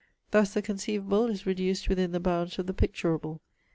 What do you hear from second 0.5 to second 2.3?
the conceivable is reduced within the